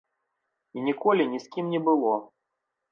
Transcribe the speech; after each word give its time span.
І 0.77 0.87
ніколі 0.87 1.29
ні 1.35 1.39
з 1.45 1.55
кім 1.57 1.65
не 1.77 1.85
было. 1.91 2.19